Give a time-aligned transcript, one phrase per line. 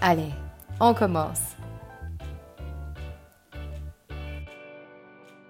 [0.00, 0.30] Allez,
[0.78, 1.40] on commence.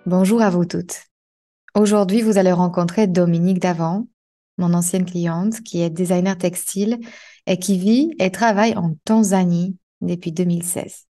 [0.06, 1.02] Bonjour à vous toutes.
[1.74, 4.06] Aujourd'hui, vous allez rencontrer Dominique Davant,
[4.56, 6.98] mon ancienne cliente qui est designer textile
[7.46, 11.06] et qui vit et travaille en Tanzanie depuis 2016.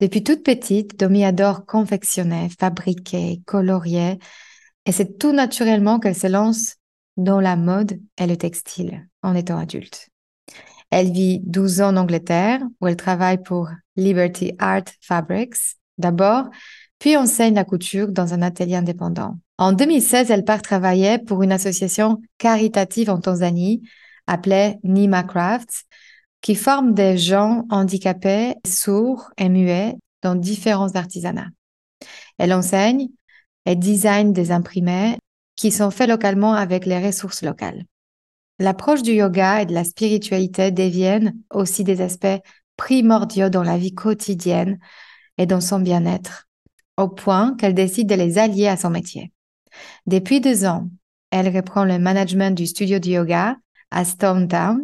[0.00, 4.18] Depuis toute petite, Domi adore confectionner, fabriquer, colorier
[4.86, 6.76] et c'est tout naturellement qu'elle se lance
[7.18, 10.11] dans la mode et le textile en étant adulte.
[10.92, 16.50] Elle vit 12 ans en Angleterre où elle travaille pour Liberty Art Fabrics d'abord,
[16.98, 19.38] puis enseigne la couture dans un atelier indépendant.
[19.56, 23.88] En 2016, elle part travailler pour une association caritative en Tanzanie
[24.26, 25.84] appelée Nima Crafts,
[26.42, 31.48] qui forme des gens handicapés, sourds et muets dans différents artisanats.
[32.36, 33.08] Elle enseigne
[33.64, 35.16] et design des imprimés
[35.56, 37.84] qui sont faits localement avec les ressources locales.
[38.58, 42.40] L'approche du yoga et de la spiritualité deviennent aussi des aspects
[42.76, 44.78] primordiaux dans la vie quotidienne
[45.38, 46.48] et dans son bien-être,
[46.96, 49.32] au point qu'elle décide de les allier à son métier.
[50.06, 50.88] Depuis deux ans,
[51.30, 53.56] elle reprend le management du studio de yoga
[53.90, 54.80] à Stone Town,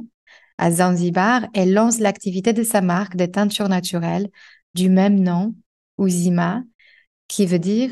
[0.58, 4.28] à Zanzibar, et lance l'activité de sa marque de teinture naturelle
[4.74, 5.54] du même nom,
[5.98, 6.62] Uzima,
[7.28, 7.90] qui veut dire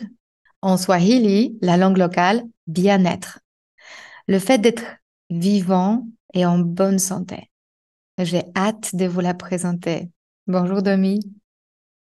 [0.62, 3.40] en Swahili, la langue locale, bien-être.
[4.26, 4.82] Le fait d'être
[5.30, 7.50] vivant et en bonne santé.
[8.18, 10.10] J'ai hâte de vous la présenter.
[10.46, 11.20] Bonjour Domi.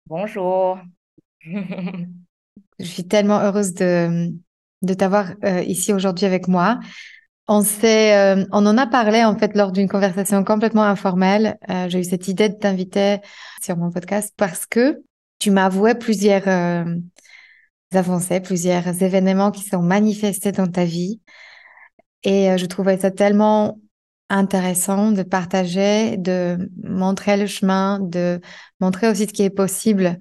[0.07, 0.79] Bonjour.
[1.45, 4.33] Je suis tellement heureuse de,
[4.83, 6.79] de t'avoir euh, ici aujourd'hui avec moi.
[7.47, 11.59] On s'est, euh, on en a parlé en fait lors d'une conversation complètement informelle.
[11.69, 13.19] Euh, j'ai eu cette idée de t'inviter
[13.63, 15.03] sur mon podcast parce que
[15.39, 16.49] tu m'as avoué plusieurs
[17.93, 21.21] avancées, plusieurs événements qui sont manifestés dans ta vie
[22.25, 23.79] et euh, je trouvais ça tellement
[24.31, 28.41] intéressant de partager, de montrer le chemin, de
[28.81, 30.19] montrer aussi ce qui est possible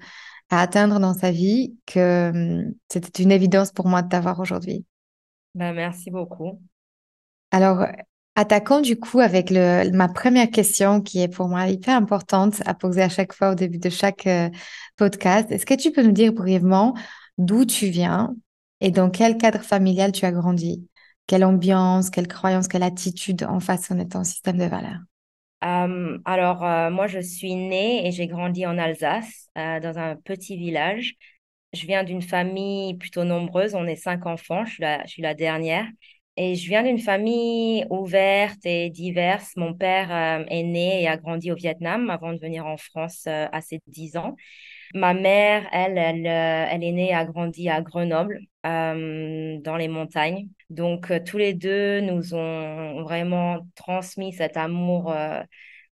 [0.49, 4.85] à atteindre dans sa vie, que hum, c'était une évidence pour moi de t'avoir aujourd'hui.
[5.55, 6.61] Ben, merci beaucoup.
[7.51, 7.85] Alors,
[8.35, 12.73] attaquons du coup avec le, ma première question qui est pour moi hyper importante à
[12.73, 14.49] poser à chaque fois au début de chaque euh,
[14.97, 15.51] podcast.
[15.51, 16.95] Est-ce que tu peux nous dire brièvement
[17.37, 18.35] d'où tu viens
[18.81, 20.87] et dans quel cadre familial tu as grandi?
[21.27, 24.99] Quelle ambiance, quelle croyance, quelle attitude en façonnait ton système de valeurs?
[25.63, 30.15] Euh, alors, euh, moi, je suis née et j'ai grandi en Alsace, euh, dans un
[30.17, 31.13] petit village.
[31.73, 33.73] Je viens d'une famille plutôt nombreuse.
[33.75, 34.65] On est cinq enfants.
[34.65, 34.73] Je
[35.05, 35.85] suis la, dernière.
[36.35, 39.53] Et je viens d'une famille ouverte et diverse.
[39.55, 40.11] Mon père
[40.49, 44.17] est né et a grandi au Vietnam avant de venir en France à ses dix
[44.17, 44.35] ans.
[44.95, 50.47] Ma mère, elle, elle est née et a grandi à Grenoble, dans les montagnes.
[50.73, 55.41] Donc, euh, tous les deux nous ont vraiment transmis cet amour euh,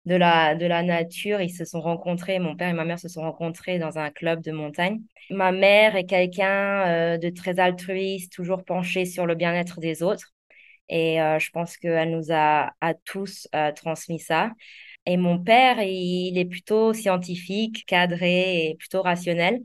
[0.06, 1.41] de la, de la nature.
[1.42, 4.42] Ils se sont rencontrés, mon père et ma mère se sont rencontrés dans un club
[4.42, 5.00] de montagne.
[5.28, 10.32] Ma mère est quelqu'un euh, de très altruiste, toujours penché sur le bien-être des autres.
[10.88, 12.72] Et je pense qu'elle nous a
[13.04, 14.50] tous transmis ça.
[15.06, 19.60] Et mon père, il est plutôt scientifique, cadré et plutôt rationnel.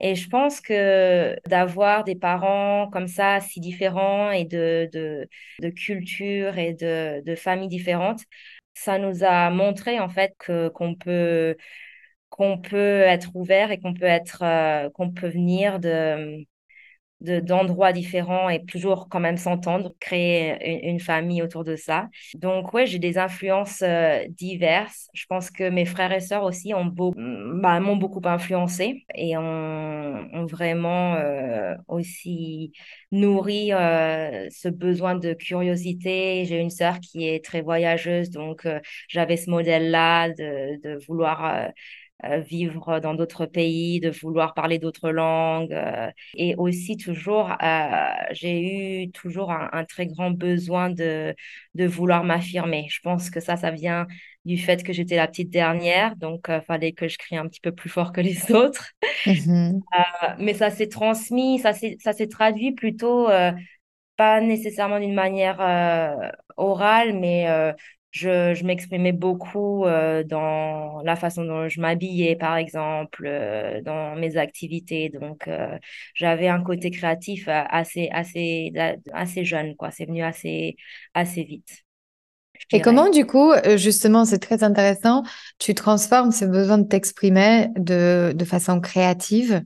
[0.00, 5.28] Et je pense que d'avoir des parents comme ça, si différents et de, de,
[5.60, 8.22] de cultures et de, de familles différentes,
[8.74, 11.56] ça nous a montré en fait que qu'on peut
[12.30, 16.44] qu'on peut être ouvert et qu'on peut être euh, qu'on peut venir de
[17.20, 22.08] d'endroits différents et toujours quand même s'entendre, créer une, famille autour de ça.
[22.34, 25.08] Donc ouais, j'ai des influences euh, diverses.
[25.14, 30.46] Je pense que mes frères et sœurs aussi ont bah, m'ont beaucoup influencé et ont,
[30.46, 32.72] vraiment euh, aussi
[33.12, 36.44] nourri euh, ce besoin de curiosité.
[36.46, 38.66] J'ai une sœur qui est très voyageuse, donc
[39.08, 41.70] j'avais ce modèle-là de, de vouloir
[42.38, 45.72] vivre dans d'autres pays, de vouloir parler d'autres langues.
[45.72, 51.34] Euh, et aussi toujours, euh, j'ai eu toujours un, très grand besoin de,
[51.74, 52.86] de vouloir m'affirmer.
[52.90, 54.06] Je pense que ça, ça vient
[54.44, 57.60] du fait que j'étais la petite dernière, donc il fallait que je crie un petit
[57.60, 58.92] peu plus fort que les autres.
[59.26, 59.80] Mhm.
[60.38, 63.28] mais ça s'est transmis, ça s'est traduit plutôt
[64.16, 65.60] pas nécessairement d'une manière
[66.56, 67.74] orale, mais
[68.10, 74.36] je, m'exprimais beaucoup euh, dans la façon dont je m'habillais, par exemple, euh, dans mes
[74.36, 75.10] activités.
[75.10, 75.78] Donc, euh,
[76.14, 78.72] j'avais un côté créatif assez, assez,
[79.12, 79.90] assez jeune, quoi.
[79.90, 80.76] C'est venu assez,
[81.14, 81.84] assez vite.
[82.72, 85.22] Et comment, du coup, justement, c'est très intéressant,
[85.58, 89.62] tu transformes ce besoin de t'exprimer de, de façon créative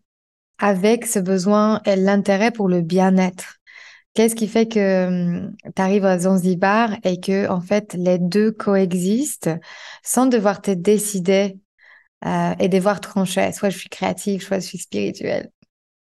[0.58, 3.56] avec ce besoin et l'intérêt pour le bien-être?
[4.14, 8.52] Qu'est-ce qui fait que hum, tu arrives à Zanzibar et que en fait les deux
[8.52, 9.50] coexistent
[10.04, 11.58] sans devoir te décider
[12.24, 13.52] euh, et devoir trancher?
[13.52, 15.50] Soit je suis créative, soit je suis spirituelle.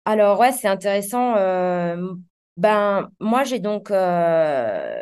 [0.05, 1.37] Alors ouais, c'est intéressant.
[1.37, 2.12] Euh,
[2.56, 5.00] ben moi j'ai donc euh,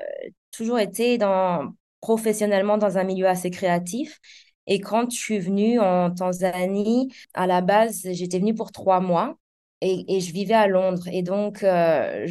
[0.51, 4.19] toujours été dans professionnellement dans un milieu assez créatif.
[4.67, 9.37] Et quand je suis venue en Tanzanie, à la base, j'étais venue pour trois mois
[9.81, 11.07] et, je vivais à Londres.
[11.13, 12.27] Et donc, euh,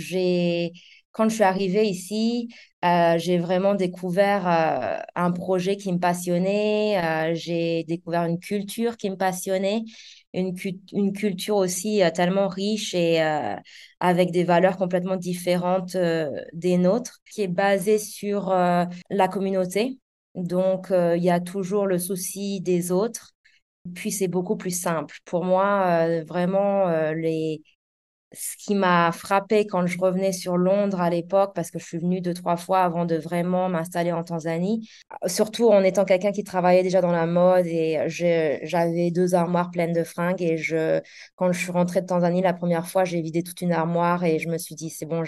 [1.12, 2.50] quand je suis arrivée ici,
[2.84, 7.34] euh, j'ai vraiment découvert euh, un projet qui me passionnait.
[7.36, 9.84] j'ai découvert une culture qui me passionnait,
[10.34, 13.22] une culture aussi tellement riche et
[14.00, 15.96] avec des valeurs complètement différentes
[16.54, 20.00] des nôtres, qui est basée sur la communauté.
[20.36, 23.33] Donc, il y a toujours le souci des autres
[23.96, 25.18] puis c'est beaucoup plus simple.
[25.26, 27.62] Pour moi, euh, vraiment, euh, les...
[28.34, 31.98] ce qui m'a frappé quand je revenais sur Londres à l'époque, parce que je suis
[32.00, 34.90] venue deux, trois fois avant de vraiment m'installer en Tanzanie,
[35.28, 39.94] surtout en étant quelqu'un qui travaillait déjà dans la mode et j'avais deux armoires pleines
[39.94, 41.02] de fringues et je,
[41.36, 44.40] quand je suis rentrée de Tanzanie la première fois, j'ai vidé toute une armoire et
[44.40, 45.24] je me suis dit, c'est bon,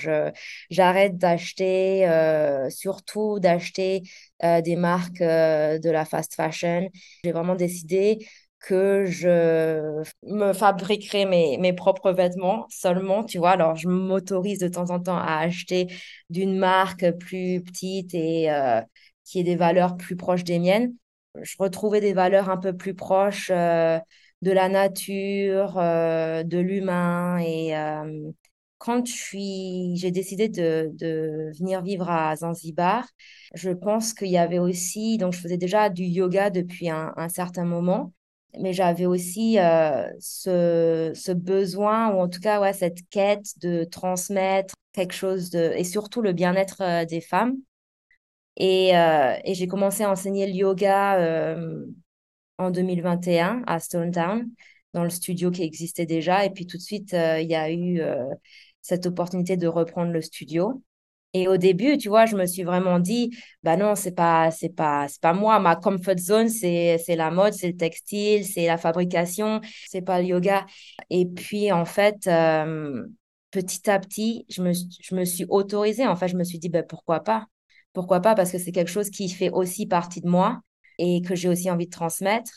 [0.69, 4.04] j'arrête d'acheter, euh, surtout d'acheter
[4.42, 6.90] des marques de la fast fashion.
[7.24, 8.28] J'ai vraiment décidé
[8.65, 13.51] que je me fabriquerai mes, mes propres vêtements seulement, tu vois.
[13.51, 15.88] Alors, je m'autorise de temps en temps à acheter
[16.29, 18.81] d'une marque plus petite et euh,
[19.23, 20.95] qui ait des valeurs plus proches des miennes.
[21.41, 24.00] Je retrouvais des valeurs un peu plus proches euh,
[24.41, 27.38] de la nature, euh, de l'humain.
[27.39, 27.73] Et
[28.77, 33.07] quand j'ai décidé de, de venir vivre à Zanzibar,
[33.53, 37.29] je pense qu'il y avait aussi, donc je faisais déjà du yoga depuis un, un
[37.29, 38.13] certain moment
[38.62, 43.84] mais j'avais aussi euh, ce, ce, besoin, ou en tout cas ouais, cette quête de
[43.84, 47.57] transmettre quelque chose de, et surtout le bien-être euh, des femmes.
[48.57, 51.56] Et, euh, et j'ai commencé à enseigner le yoga
[52.57, 54.50] en 2021 à Stone Town,
[54.94, 56.46] dans le studio qui existait déjà.
[56.46, 58.01] Et puis tout de suite, il y a eu
[58.81, 60.81] cette opportunité de reprendre le studio.
[61.38, 64.70] Et au début, tu vois, je me suis vraiment dit, bah non, c'est pas, c'est
[64.70, 65.60] pas, c'est pas moi.
[65.60, 70.22] Ma comfort zone, c'est, c'est la mode, c'est le textile, c'est la fabrication, c'est pas
[70.22, 70.66] le yoga.
[71.10, 73.06] Et puis, en fait, euh,
[73.52, 76.08] petit à petit, je me, je me suis autorisée.
[76.08, 77.48] En fait, je me suis dit, bah, pourquoi pas?
[77.94, 78.36] Pourquoi pas?
[78.36, 80.62] Parce que c'est quelque chose qui fait aussi partie de moi
[81.00, 82.52] et que j'ai aussi envie de transmettre.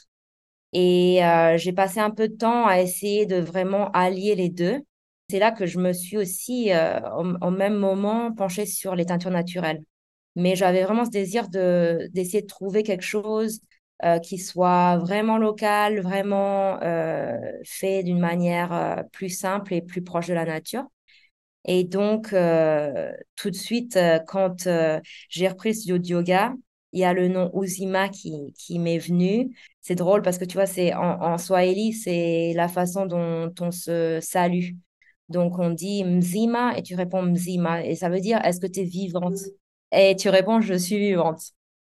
[0.73, 4.83] Et euh, j'ai passé un peu de temps à essayer de vraiment allier les deux.
[5.31, 7.01] C'est là que je me suis aussi, euh,
[7.43, 9.83] au, même moment, penchée sur les teintures naturelles.
[10.37, 13.61] Mais j'avais vraiment ce désir de, d'essayer de trouver quelque chose
[14.05, 20.29] euh, qui soit vraiment local, vraiment euh, fait d'une manière plus simple et plus proche
[20.29, 20.85] de la nature.
[21.67, 22.29] Et donc,
[23.37, 24.69] tout de suite, quand
[25.29, 26.55] j'ai repris le studio de yoga,
[26.93, 29.55] il y a le nom Uzima qui, qui m'est venu.
[29.83, 33.71] C'est drôle parce que tu vois, c'est en, en Swahili, c'est la façon dont on
[33.71, 34.71] se salue.
[35.29, 37.85] Donc, on dit Mzima et tu réponds Mzima.
[37.85, 39.39] Et ça veut dire est-ce que tu es vivante?
[39.93, 41.41] Et tu réponds je suis vivante.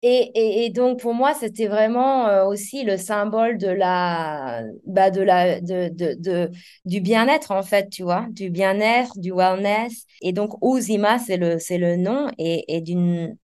[0.02, 5.20] Et, et, donc, pour moi, c'était vraiment euh, aussi le symbole de la, bah, de
[5.20, 6.50] la, de, de, de
[6.86, 10.06] du bien-être, en fait, tu vois, du bien-être, du wellness.
[10.22, 12.30] Et donc, Uzima, c'est le, c'est le nom.
[12.38, 13.36] Et, et d'une,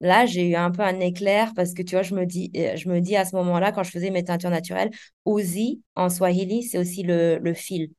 [0.00, 2.76] là, j'ai eu un peu un éclair parce que, tu vois, je me dis, euh,
[2.76, 4.90] je me dis à ce moment-là, quand je faisais mes teintures naturelles,
[5.26, 7.90] Uzi, en Swahili, c'est aussi le, le fil.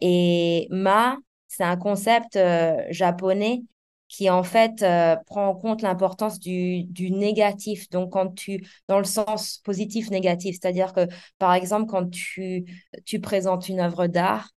[0.00, 1.16] Et ma,
[1.48, 3.62] c'est un concept euh, japonais
[4.08, 7.88] qui en fait euh, prend en compte l'importance du, du négatif.
[7.90, 11.06] Donc, quand tu, dans le sens positif-négatif, c'est-à-dire que,
[11.38, 12.64] par exemple, quand tu,
[13.06, 14.50] tu présentes une œuvre d'art,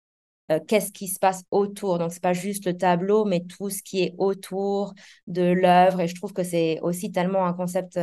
[0.50, 1.98] euh, qu'est-ce qui se passe autour?
[1.98, 4.94] Donc, c'est pas juste le tableau, mais tout ce qui est autour
[5.26, 6.00] de l'œuvre.
[6.00, 7.98] Et je trouve que c'est aussi tellement un concept,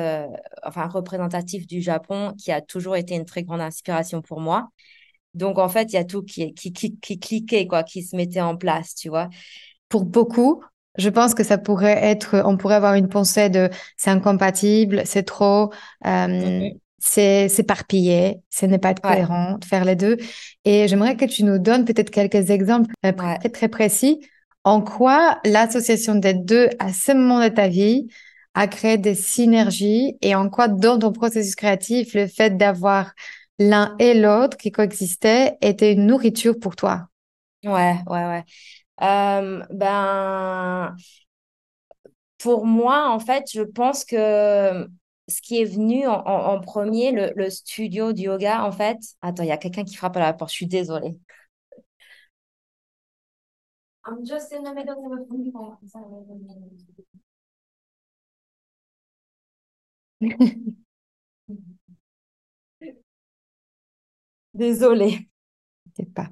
[0.63, 4.69] enfin, représentatif du Japon qui a toujours été une très grande inspiration pour moi.
[5.35, 8.15] Donc, en fait, il y a tout qui, qui, qui, qui cliquait, quoi, qui se
[8.15, 9.29] mettait en place, tu vois.
[9.89, 10.63] Pour beaucoup,
[10.97, 15.23] je pense que ça pourrait être, on pourrait avoir une pensée de c'est incompatible, c'est
[15.23, 15.71] trop,
[16.05, 20.17] euh, c'est s'éparpiller, ce n'est pas Ouais, cohérent de faire les deux.
[20.63, 23.39] Et j'aimerais que tu nous donnes peut-être quelques exemples euh, ouais.
[23.39, 24.21] très, très précis
[24.63, 28.07] en quoi l'association des deux à ce moment de ta vie
[28.53, 33.13] a créé des synergies et en quoi dans ton processus créatif, le fait d'avoir
[33.59, 37.07] l'un et l'autre qui coexistaient était une nourriture pour toi.
[37.63, 38.43] Ouais, ouais, ouais.
[39.01, 40.95] Euh, ben,
[42.37, 44.87] pour moi, en fait, je pense que
[45.27, 48.97] ce qui est venu en, en- en premier, le, le studio de yoga, en fait.
[49.21, 51.17] Attends, il y a quelqu'un qui frappe à la porte, je suis désolée.
[64.55, 65.29] Désolée.
[65.97, 66.29] Je sais pas.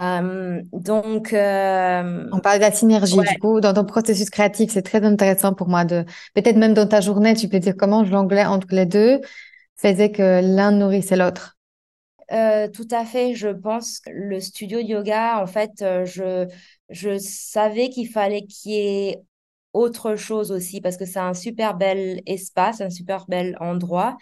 [0.00, 4.82] Euh, donc, euh, On parle de la synergie, du coup, dans ton processus créatif, c'est
[4.82, 6.04] très intéressant pour moi de,
[6.34, 9.20] peut-être même dans ta journée, tu peux dire comment jonglais entre les deux
[9.76, 11.58] faisait que l'un nourrissait l'autre.
[12.32, 16.46] Euh, tout à fait, je pense que le studio de yoga, en fait, euh, je,
[16.88, 19.18] je savais qu'il fallait qu'il y ait
[19.72, 24.16] autre chose aussi parce que c'est un super bel espace, un super bel endroit.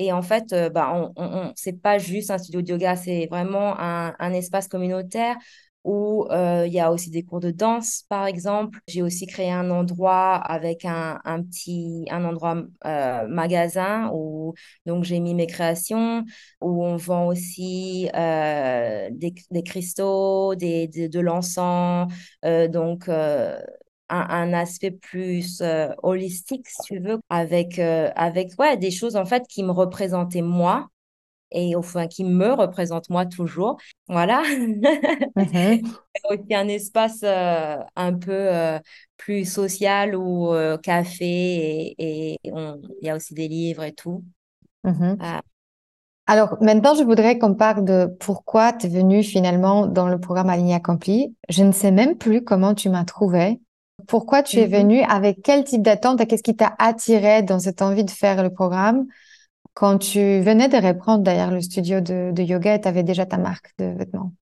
[0.00, 1.12] Et en fait, euh, bah,
[1.56, 5.36] c'est pas juste un studio de yoga, c'est vraiment un, espace communautaire
[5.84, 8.78] où euh, il y a aussi des cours de danse, par exemple.
[8.88, 14.54] J'ai aussi créé un endroit avec un, petit, un endroit euh, magasin où
[14.86, 16.24] donc j'ai mis mes créations
[16.62, 22.10] où on vend aussi euh, des, des cristaux, des, de l'encens,
[22.42, 23.06] donc
[24.10, 29.16] un, un aspect plus euh, holistique, si tu veux, avec, euh, avec ouais, des choses
[29.16, 30.88] en fait qui me représentaient moi
[31.52, 33.78] et enfin qui me représentent moi toujours.
[34.08, 34.42] Voilà.
[35.36, 36.00] Mhm,
[36.30, 38.78] Aussi un espace euh, un peu euh,
[39.16, 44.24] plus social ou euh, café et, il y a aussi des livres et tout.
[44.84, 45.16] mhm.
[45.18, 45.42] Ah,
[46.26, 50.48] Alors, maintenant, je voudrais qu'on parle de pourquoi tu es venu finalement dans le programme
[50.50, 51.34] Aligné Accompli.
[51.48, 53.60] Je ne sais même plus comment tu m'as trouvé.
[54.06, 54.72] Pourquoi tu es mhm.
[54.72, 56.26] venu, avec quel type d'attente?
[56.26, 59.06] Qu'est-ce qui t'a attiré dans cette envie de faire le programme?
[59.74, 63.24] Quand tu venais de reprendre d'ailleurs le studio de, de yoga et tu avais déjà
[63.26, 64.32] ta marque de vêtements.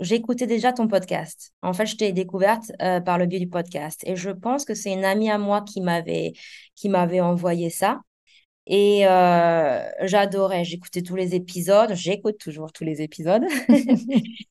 [0.00, 1.52] J'écoutais déjà ton podcast.
[1.62, 4.02] En fait, je t'ai découverte euh, par le biais du podcast.
[4.06, 6.32] Et je pense que c'est une amie à moi qui m'avait
[6.74, 8.00] qui m'avait envoyé ça.
[8.66, 10.64] Et euh, j'adorais.
[10.64, 11.92] J'écoutais tous les épisodes.
[11.94, 13.44] J'écoute toujours tous les épisodes.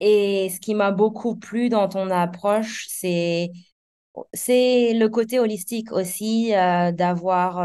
[0.00, 3.50] Et ce qui m'a beaucoup plu dans ton approche, c'est
[4.34, 7.58] c'est le côté holistique aussi, euh, d'avoir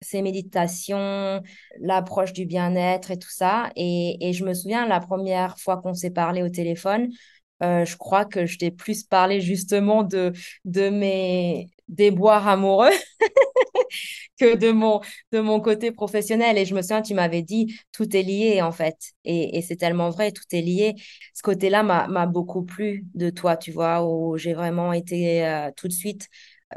[0.00, 1.42] ces méditations,
[1.80, 3.70] l'approche du bien-être et tout ça.
[3.76, 7.08] Et, et je me souviens, la première fois qu'on s'est parlé au téléphone,
[7.62, 10.32] euh, je crois que je t'ai plus parlé justement de,
[10.64, 12.90] de mes déboires amoureux
[14.38, 15.00] que de mon,
[15.32, 16.58] de mon côté professionnel.
[16.58, 18.96] Et je me souviens, tu m'avais dit, tout est lié en fait.
[19.24, 20.94] Et, et c'est tellement vrai, tout est lié.
[21.34, 25.88] Ce côté-là m'a, beaucoup plu de toi, tu vois, où j'ai vraiment été euh, tout
[25.88, 26.28] de suite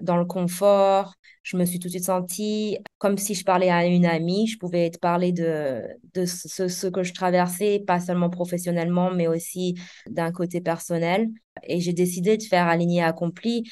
[0.01, 1.15] dans le confort.
[1.43, 4.47] Je me suis tout de suite sentie comme si je parlais à une amie.
[4.47, 5.83] Je pouvais te parler de,
[6.13, 9.75] de ce, ce que je traversais, pas seulement professionnellement, mais aussi
[10.09, 11.29] d'un côté personnel.
[11.63, 13.63] Et j'ai décidé de faire Aligné Accompli,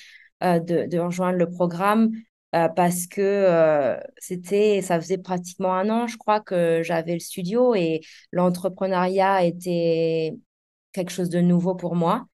[0.44, 2.12] euh, de, de rejoindre le programme
[2.55, 7.19] euh, parce que euh, c'était, ça faisait pratiquement un an, je crois, que j'avais le
[7.19, 10.33] studio et l'entrepreneuriat était
[10.93, 12.25] quelque chose de nouveau pour moi.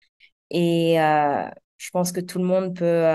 [0.51, 1.47] Et euh,
[1.77, 3.05] je pense que tout le monde peut,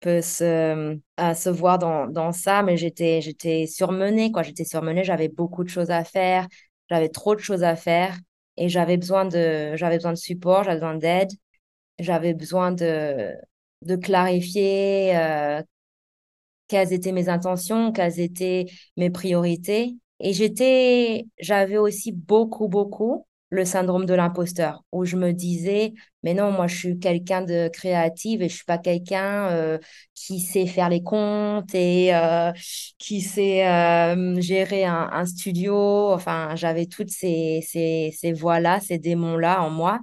[0.00, 4.42] peut se, se voir dans, dans ça, mais j'étais, j'étais surmenée, quoi.
[4.42, 6.46] J'étais surmenée, j'avais beaucoup de choses à faire,
[6.90, 8.16] j'avais trop de choses à faire
[8.56, 11.30] et j'avais besoin de, j'avais besoin de support, j'avais besoin d'aide,
[11.98, 13.34] j'avais besoin de,
[13.82, 15.14] de clarifier
[16.68, 19.96] quelles étaient mes intentions, quelles étaient mes priorités.
[20.20, 26.34] Et j'étais, j'avais aussi beaucoup, beaucoup le syndrome de l'imposteur, où je me disais, mais
[26.34, 29.78] non, moi, je suis quelqu'un de créatif et je suis pas quelqu'un euh,
[30.14, 32.52] qui sait faire les comptes et euh,
[32.98, 36.12] qui sait euh, gérer un, studio.
[36.12, 40.00] Enfin, j'avais toutes ces, ces, ces voix-là, ces démons-là en moi.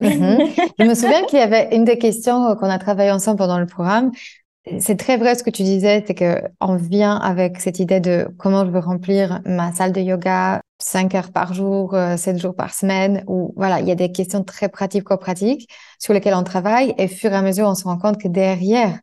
[0.00, 0.38] Mhm.
[0.78, 3.66] Je me souviens qu'il y avait une des questions qu'on a travaillé ensemble pendant le
[3.66, 4.12] programme.
[4.80, 8.26] C'est très vrai ce que tu disais, c'est que on vient avec cette idée de
[8.38, 12.72] comment je veux remplir ma salle de yoga 5 heures par jour, 7 jours par
[12.72, 15.68] semaine, ou voilà, il y a des questions très pratiques-pratiques
[15.98, 18.28] sur lesquelles on travaille et au fur et à mesure, on se rend compte que
[18.28, 18.98] derrière,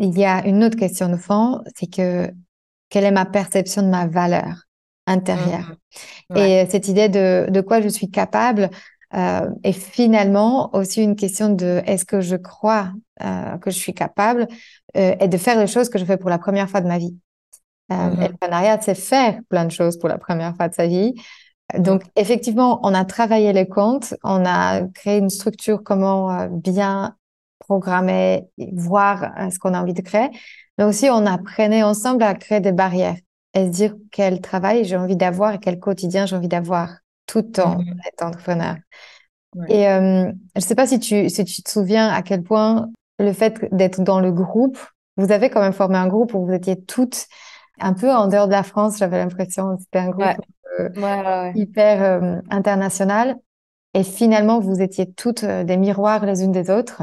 [0.00, 2.30] il y a une autre question de fond, c'est que
[2.88, 4.64] quelle est ma perception de ma valeur
[5.06, 5.76] intérieure?
[6.30, 6.62] Ouais.
[6.62, 8.70] et cette idée de, de quoi je suis capable
[9.14, 13.94] euh, est finalement aussi une question de est-ce que je crois euh, que je suis
[13.94, 14.46] capable
[14.96, 16.98] euh, et de faire les choses que je fais pour la première fois de ma
[16.98, 17.16] vie.
[17.92, 18.38] Euh, et le Mhm.
[18.40, 21.14] partenariat, c'est faire plein de choses pour la première fois de sa vie.
[21.78, 22.10] Donc, Mhm.
[22.16, 27.16] effectivement, on a travaillé les comptes, on a créé une structure, comment bien
[27.60, 30.30] programmer, voir ce qu'on a envie de créer.
[30.78, 33.16] Mais aussi, on apprenait ensemble à créer des barrières
[33.54, 36.98] et se dire quel travail j'ai envie d'avoir et quel quotidien j'ai envie d'avoir
[37.28, 38.00] tout en Mhm.
[38.12, 38.76] étant entrepreneur.
[39.54, 39.68] Ouais.
[39.68, 42.90] Et euh, je ne sais pas si tu, si tu te souviens à quel point
[43.18, 44.78] le fait d'être dans le groupe,
[45.16, 47.26] vous avez quand même formé un groupe où vous étiez toutes
[47.80, 49.76] un peu en dehors de la France, j'avais l'impression.
[49.78, 50.36] C'était un groupe Ouais.
[50.80, 53.36] euh, Ouais, hyper euh, international.
[53.94, 57.02] Et finalement, vous étiez toutes euh, des miroirs les unes des autres.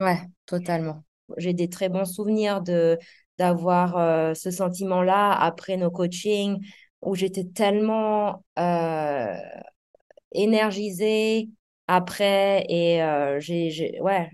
[0.00, 1.04] Ouais, totalement.
[1.36, 2.98] J'ai des très bons souvenirs de
[3.38, 6.64] d'avoir ce sentiment-là après nos coachings
[7.04, 9.36] où j'étais tellement euh,
[10.32, 11.48] énergisée
[11.88, 14.30] après et euh, j'ai, ouais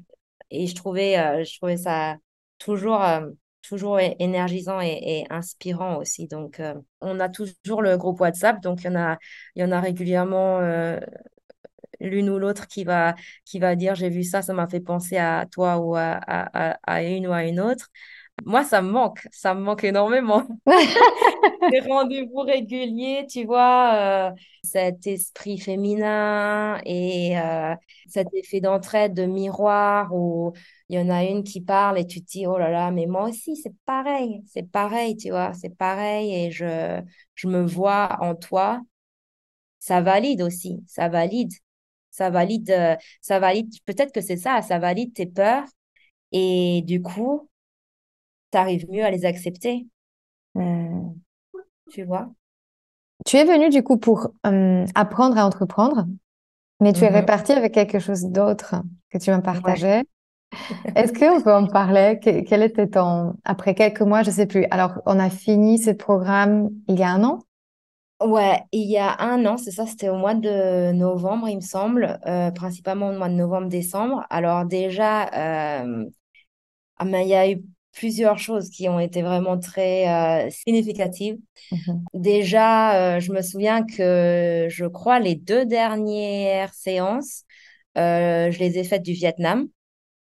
[0.51, 2.17] et je trouvais euh, je trouvais ça
[2.59, 3.29] toujours euh,
[3.63, 6.27] toujours énergisant et, inspirant aussi.
[6.27, 6.61] Donc
[7.03, 9.19] on a toujours le groupe WhatsApp, donc il y en a
[9.55, 10.61] il y en a régulièrement
[12.01, 15.19] l'une ou l'autre qui va, qui va dire j'ai vu ça, ça m'a fait penser
[15.19, 16.15] à toi ou à,
[16.87, 17.89] à une ou à une autre.
[18.47, 20.47] Moi, ça me manque, ça me manque énormément.
[21.71, 27.75] Des rendez-vous réguliers, tu vois, euh, cet esprit féminin et euh,
[28.09, 30.53] cet effet d'entraide, de miroir où
[30.89, 33.07] il y en a une qui parle et tu te dis, oh là là, mais
[33.07, 37.01] moi aussi, c'est pareil, c'est pareil, tu vois, c'est pareil et je,
[37.37, 38.81] je me vois en toi.
[39.79, 41.53] Ça valide aussi, ça valide.
[42.11, 45.65] Ça valide, euh, ça valide, peut-être que c'est ça, ça valide tes peurs
[46.33, 47.50] et du coup,
[48.53, 49.87] tu arrives mieux à les accepter,
[50.55, 51.21] Hmm.
[51.89, 52.33] tu vois?
[53.27, 56.07] Tu es venu du coup pour euh, apprendre à entreprendre,
[56.81, 57.17] mais tu es Mhm.
[57.17, 58.77] reparti avec quelque chose d'autre
[59.11, 59.75] que tu m'as Ouais.
[59.75, 60.03] partagé.
[60.97, 62.21] Est-ce qu'on peut en parler?
[62.23, 63.35] Que- Quel était ton...
[63.45, 64.67] Après quelques mois, je sais plus.
[64.71, 67.41] Alors, on a fini ce programme il y a un an?
[68.21, 71.61] Ouais, il y a un an, c'est ça, c'était au mois de novembre, il me
[71.63, 74.27] semble, euh, principalement au mois de novembre-décembre.
[74.29, 75.29] Alors déjà,
[75.83, 76.05] euh,
[76.99, 81.39] ah, il y a eu plusieurs choses qui ont été vraiment très euh, significatives.
[81.73, 82.05] Mhm.
[82.15, 87.45] Déjà, euh, je me souviens que je crois les deux dernières séances,
[87.99, 89.69] euh, je les ai faites du Vietnam.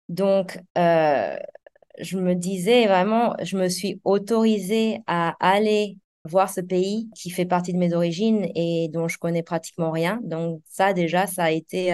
[0.10, 7.30] Donc, je me disais vraiment, je me suis autorisée à aller voir ce pays qui
[7.30, 10.20] fait partie de mes origines et dont je connais pratiquement rien.
[10.24, 11.94] Donc, ça, déjà, ça a été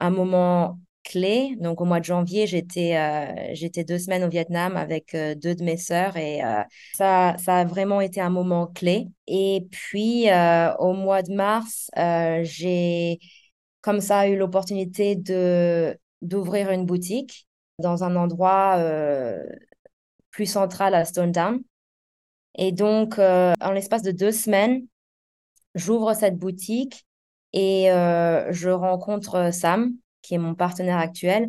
[0.00, 1.56] un moment clé.
[1.60, 5.64] Donc, au mois de janvier, j'étais euh, deux semaines au Vietnam avec euh, deux de
[5.64, 6.62] mes sœurs et euh,
[6.94, 9.08] ça, ça a vraiment été un moment clé.
[9.26, 10.26] Et puis,
[10.78, 11.90] au mois de mars,
[12.42, 13.18] j'ai
[13.80, 15.16] comme ça eu l'opportunité
[16.22, 18.78] d'ouvrir une boutique dans un endroit
[20.30, 21.62] plus central à Stone Town.
[22.56, 24.86] Et donc, en l'espace de deux semaines,
[25.74, 27.06] j'ouvre cette boutique
[27.52, 31.48] et je rencontre Sam, qui est mon partenaire actuel.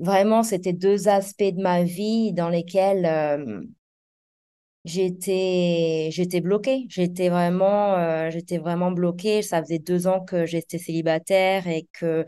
[0.00, 3.62] Vraiment, c'était deux aspects de ma vie dans lesquels euh,
[4.84, 6.86] j'étais bloquée.
[6.88, 9.42] J'étais vraiment, euh, vraiment bloquée.
[9.42, 12.26] Ça faisait deux ans que j'étais célibataire et que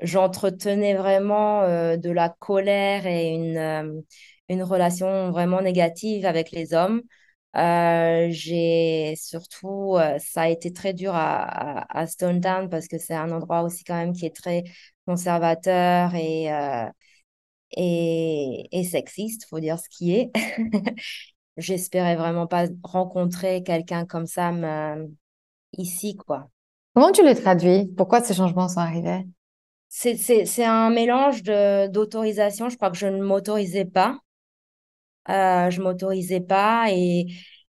[0.00, 4.04] j'entretenais vraiment euh, de la colère et une,
[4.48, 7.02] une relation vraiment négative avec les hommes.
[8.30, 11.42] J'ai surtout, ça a été très dur à,
[11.82, 14.64] à, à Stone Town parce que c'est un endroit aussi quand même qui est très
[15.08, 16.86] conservateur et, euh,
[17.72, 20.32] et, et sexiste, faut dire ce qui est.
[21.56, 25.10] J'espérais vraiment pas rencontrer quelqu'un comme ça me-
[25.78, 26.50] ici, quoi.
[26.94, 27.86] Comment tu les traduis?
[27.96, 29.26] Pourquoi ces changements sont arrivés?
[29.90, 32.68] C'est, un mélange d'autorisation.
[32.70, 34.18] Je crois que je ne m'autorisais pas.
[35.28, 37.26] Euh, je m'autorisais pas et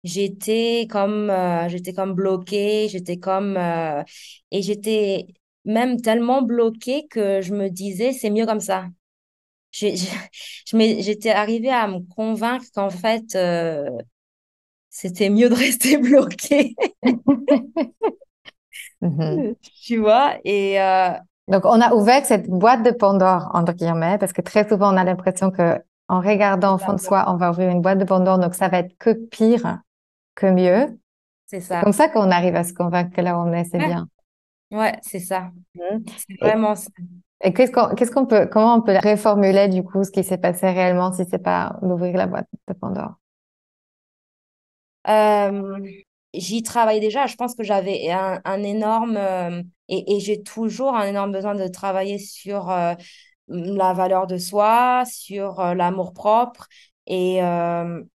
[0.02, 2.88] j'étais comme, euh, j'étais comme bloquée.
[2.88, 4.02] J'étais comme, euh,
[4.50, 5.26] et j'étais
[5.64, 8.86] même tellement bloquée que je me disais, c'est mieux comme ça.
[9.72, 13.90] J'étais arrivée à me convaincre qu'en fait, euh,
[14.90, 16.76] c'était mieux de rester bloquée.
[19.00, 19.54] Mhm.
[19.82, 21.10] Tu vois, et, euh,
[21.48, 24.96] Donc, on a ouvert cette boîte de Pandore, entre guillemets, parce que très souvent, on
[24.96, 28.04] a l'impression que en regardant au fond de soi, on va ouvrir une boîte de
[28.04, 29.78] Pandore, donc ça va être que pire
[30.34, 30.98] que mieux.
[31.46, 31.80] C'est ça.
[31.82, 34.08] Comme ça qu'on arrive à se convaincre que là où on est, c'est bien.
[34.74, 35.50] Ouais, c'est ça.
[35.74, 35.98] Mmh.
[36.16, 36.90] C'est vraiment ça.
[37.42, 40.38] Et qu'est-ce qu'on, qu'est-ce qu'on peut, comment on peut réformuler du coup ce qui s'est
[40.38, 43.14] passé réellement si c'est pas d'ouvrir la boîte de Pandore?
[45.08, 45.78] Euh,
[46.32, 47.26] j'y travaille déjà.
[47.26, 51.54] Je pense que j'avais un, un énorme, euh, et, et j'ai toujours un énorme besoin
[51.54, 52.94] de travailler sur euh,
[53.48, 56.68] la valeur de soi, sur l'amour-propre.
[57.06, 57.40] Et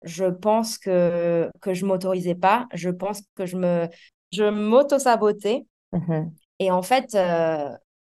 [0.03, 2.67] je pense que, que je m'autorisais pas.
[2.73, 3.89] Je pense que je me,
[4.31, 5.65] je m'auto-sabotais.
[5.91, 7.15] Mmh et en fait,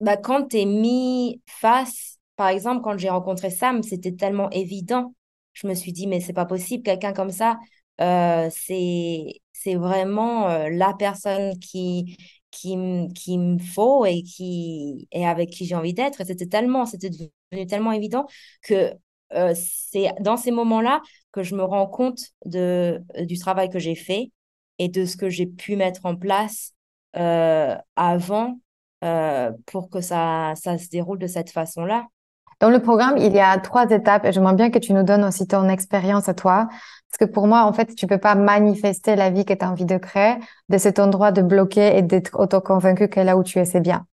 [0.00, 5.14] bah, quand tu es mis face, par exemple, quand j'ai rencontré Sam, c'était tellement évident.
[5.52, 7.58] Je me suis dit, mais c'est pas possible, quelqu'un comme ça,
[8.00, 12.16] euh, c'est vraiment euh, la personne qui
[12.50, 12.76] qui
[13.14, 16.24] qui me faut et qui et avec qui j'ai envie d'être.
[16.24, 18.26] C'était tellement, c'était devenu tellement évident
[18.62, 18.92] que
[19.34, 21.00] euh, c'est dans ces moments-là
[21.32, 24.32] que je me rends compte de du travail que j'ai fait
[24.78, 26.74] et de ce que j'ai pu mettre en place
[27.14, 28.58] avant
[29.02, 32.06] euh, pour que ça, ça se déroule de cette façon-là.
[32.60, 35.24] Dans le programme, il y a trois étapes et j'aimerais bien que tu nous donnes
[35.24, 36.68] aussi ton expérience à toi.
[37.10, 39.70] Parce que pour moi, en fait, tu peux pas manifester la vie que tu as
[39.70, 40.34] envie de créer
[40.68, 44.06] de cet endroit de bloquer et d'être auto-convaincu que là où tu es, c'est bien.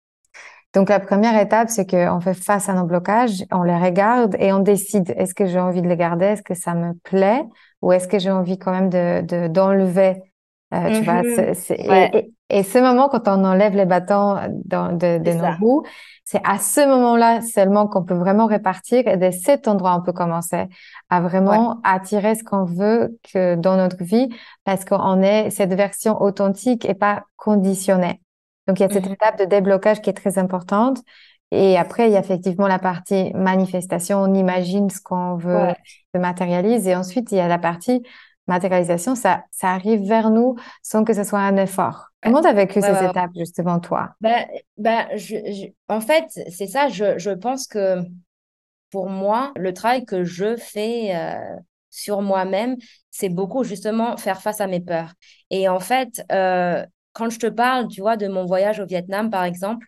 [0.74, 4.54] Donc, la première étape, c'est qu'on fait face à nos blocages, on les regarde et
[4.54, 7.44] on décide est-ce que j'ai envie de les garder, est-ce que ça me plaît?
[7.82, 10.22] Ou est-ce que j'ai envie quand même de, d'enlever?
[10.74, 11.90] Euh, tu vois, Mhm.
[11.90, 15.84] Ouais, et, et, ce moment, quand on enlève les bâtons dans, de, nos roues,
[16.24, 19.08] c'est à ce moment-là seulement qu'on peut vraiment répartir.
[19.08, 20.66] Et de cet endroit, on peut commencer
[21.10, 21.28] à Ouais.
[21.30, 24.30] vraiment attirer ce qu'on veut que dans notre vie
[24.64, 28.22] parce qu'on est cette version authentique et pas conditionnée.
[28.68, 29.14] Donc, il y a cette Mhm.
[29.14, 31.00] étape de déblocage qui est très importante.
[31.52, 34.20] Et après, il y a effectivement la partie manifestation.
[34.22, 35.76] On imagine ce qu'on veut Ouais.
[36.14, 36.88] se matérialise.
[36.88, 38.04] Et ensuite, il y a la partie
[38.48, 42.10] matérialisation, ça, ça arrive vers nous sans que ce soit un effort.
[42.22, 44.16] Comment tu as vécu Ouais, ces ouais, étapes, justement, toi?
[44.22, 48.00] Ben, ben, je, je- en fait, c'est ça, je, je pense que
[48.92, 51.58] pour moi, le travail que je fais euh,
[51.92, 52.78] sur moi-même,
[53.12, 55.14] c'est beaucoup justement faire face à mes peurs.
[55.52, 59.30] Et en fait, euh, quand je te parle, tu vois, de mon voyage au Vietnam,
[59.32, 59.88] par exemple,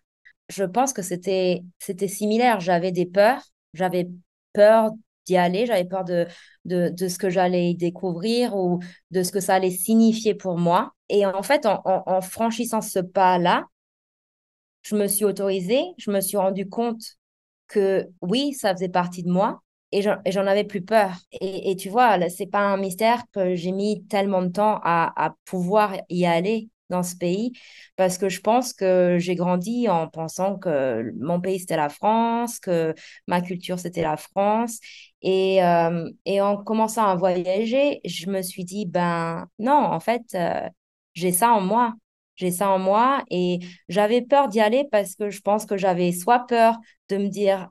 [0.50, 2.60] je pense que c'était c'était similaire.
[2.60, 3.42] J'avais des peurs,
[3.74, 4.08] j'avais
[4.54, 4.90] peur
[5.30, 6.26] d'y aller, j'avais peur de,
[6.64, 8.80] de, de ce que j'allais y découvrir ou
[9.12, 10.92] de ce que ça allait signifier pour moi.
[11.08, 13.66] Et en fait, en, franchissant ce pas-là,
[14.82, 17.02] je me suis autorisée, je me suis rendu compte
[17.68, 19.62] que oui, ça faisait partie de moi
[19.92, 21.12] et j'en avais plus peur.
[21.40, 25.96] Et, tu vois, c'est pas un mystère que j'ai mis tellement de temps à pouvoir
[26.08, 27.52] y aller dans ce pays
[27.96, 32.58] parce que je pense que j'ai grandi en pensant que mon pays c'était la France,
[32.58, 32.94] que
[33.26, 34.80] ma culture c'était la France.
[35.22, 40.22] Et, euh, et en commençant à voyager, je me suis dit, ben non, en fait,
[40.34, 40.68] euh,
[41.14, 41.94] j'ai ça en moi.
[42.36, 46.10] J'ai ça en moi et j'avais peur d'y aller parce que je pense que j'avais
[46.12, 46.78] soit peur
[47.10, 47.68] de me dire,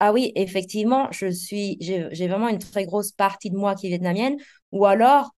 [0.00, 3.90] ah oui, effectivement, je suis, j'ai, vraiment une très grosse partie de moi qui est
[3.90, 4.36] vietnamienne,
[4.72, 5.30] ou alors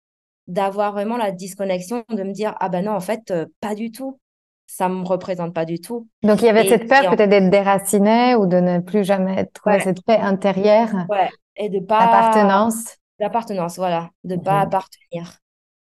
[0.47, 3.91] d'avoir vraiment la disconnexion de me dire, ah ben non, en fait, euh, pas du
[3.91, 4.19] tout.
[4.67, 6.09] Ça me représente pas du tout.
[6.23, 9.05] Donc, il y avait Et, cette peur en- peut-être d'être déraciné ou de ne plus
[9.05, 12.99] jamais trouver ouais, cette paix intérieure ouais, et de pas, d'appartenance.
[13.21, 14.63] d'appartenance, voilà, de pas Mhm.
[14.63, 15.39] appartenir.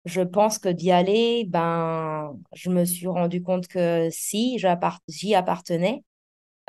[0.05, 4.59] Je pense que d'y aller, ben, je me suis rendu compte que si,
[5.07, 6.03] j'y appartenais.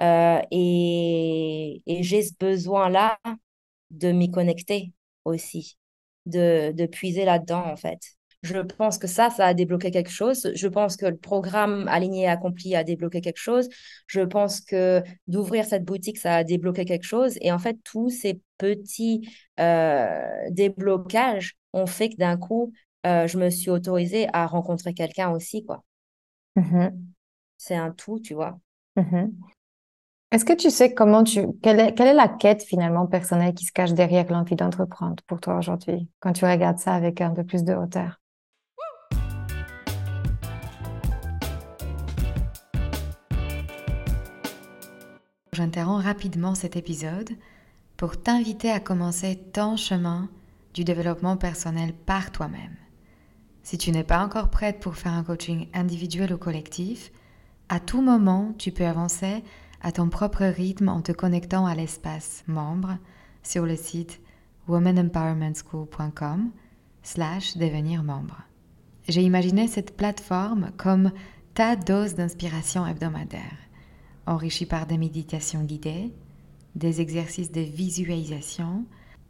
[0.01, 3.19] Euh, et, et j'ai ce besoin-là
[3.91, 4.93] de m'y connecter
[5.25, 5.79] aussi,
[6.27, 8.01] de, de puiser là-dedans, en fait.
[8.45, 10.53] Je pense que ça, ça a débloqué quelque chose.
[10.55, 13.71] Je pense que le programme Aligné et Accompli a débloqué quelque chose.
[14.07, 17.39] Je pense que d'ouvrir cette boutique, ça a débloqué quelque chose.
[17.41, 19.27] Et en fait, tous ces petits
[19.61, 22.75] euh, déblocages ont fait que d'un coup,
[23.07, 25.83] euh, je me suis autorisée à rencontrer quelqu'un aussi, quoi.
[26.57, 26.93] Mhm.
[27.57, 28.59] C'est un tout, tu vois.
[28.97, 29.33] Mhm.
[30.33, 33.65] Est-ce que tu sais comment tu, quelle est, quelle est la quête finalement personnelle qui
[33.65, 37.45] se cache derrière l'envie d'entreprendre pour toi aujourd'hui, quand tu regardes ça avec un peu
[37.45, 38.21] plus de hauteur?
[45.55, 47.31] J'interromps rapidement cet épisode
[47.97, 50.29] pour t'inviter à commencer ton chemin
[50.75, 52.75] du développement personnel par toi-même.
[53.63, 57.13] Si tu n'es pas encore prête pour faire un coaching individuel ou collectif,
[57.69, 59.45] à tout moment, tu peux avancer
[59.81, 62.99] à ton propre rythme en te connectant à l'espace membre
[63.45, 64.21] sur le site
[64.67, 66.51] womanempowermentschool.com
[67.05, 68.43] slash devenir membre.
[69.09, 71.13] J'ai imaginé cette plateforme comme
[71.55, 73.64] ta dose d'inspiration hebdomadaire
[74.27, 76.13] enrichi par des méditations guidées,
[76.75, 78.85] des exercices de visualisation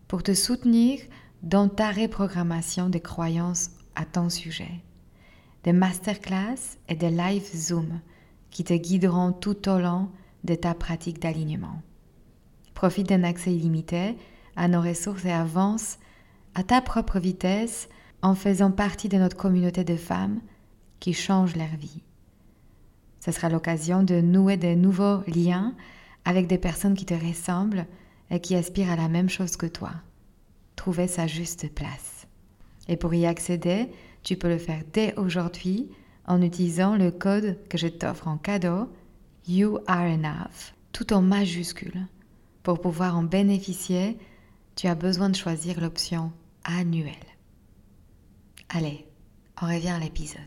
[0.08, 1.00] pour te soutenir
[1.42, 4.80] dans ta reprogrammation des croyances à ton sujet,
[5.62, 8.00] des masterclass et des live Zoom
[8.50, 10.08] qui te guideront tout au long
[10.44, 11.82] de ta pratique d'alignement.
[12.72, 14.16] Profite d'un accès illimité
[14.56, 15.98] à nos ressources et avance
[16.54, 17.88] à ta propre vitesse
[18.22, 20.40] en faisant partie de notre communauté de femmes
[21.00, 22.02] qui changent leur vie.
[23.24, 25.74] Ce sera l'occasion de nouer de nouveaux liens
[26.26, 27.86] avec des personnes qui te ressemblent
[28.30, 29.92] et qui aspirent à la même chose que toi.
[30.76, 32.26] Trouver sa juste place.
[32.86, 33.88] Et pour y accéder,
[34.22, 35.88] tu peux le faire dès aujourd'hui
[36.26, 38.90] en utilisant le code que je t'offre en cadeau,
[39.48, 42.06] You Are Enough, tout en majuscule.
[42.62, 44.18] Pour pouvoir en bénéficier,
[44.76, 46.30] tu as besoin de choisir l'option
[46.64, 47.14] annuelle.
[48.68, 49.06] Allez,
[49.62, 50.40] on revient à l'épisode.